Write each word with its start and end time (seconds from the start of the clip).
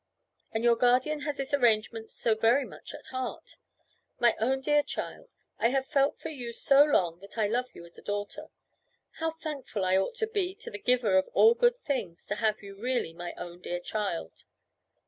And 0.51 0.63
your 0.63 0.77
guardian 0.77 1.19
has 1.19 1.37
this 1.37 1.53
arrangement 1.53 2.09
so 2.09 2.33
very 2.33 2.65
much 2.65 2.91
at 2.95 3.05
heart. 3.11 3.57
My 4.17 4.35
own 4.39 4.59
dear 4.61 4.81
child, 4.81 5.29
I 5.59 5.67
have 5.67 5.85
felt 5.85 6.19
for 6.19 6.29
you 6.29 6.53
so 6.53 6.83
long 6.83 7.19
that 7.19 7.37
I 7.37 7.45
love 7.45 7.75
you 7.75 7.85
as 7.85 7.99
a 7.99 8.01
daughter. 8.01 8.47
How 9.19 9.29
thankful 9.29 9.85
I 9.85 9.97
ought 9.97 10.15
to 10.15 10.25
be 10.25 10.55
to 10.55 10.71
the 10.71 10.79
Giver 10.79 11.19
of 11.19 11.27
all 11.35 11.53
good 11.53 11.75
things 11.75 12.25
to 12.25 12.35
have 12.37 12.63
you 12.63 12.73
really 12.81 13.13
my 13.13 13.33
own 13.37 13.61
dear 13.61 13.79
child." 13.79 14.45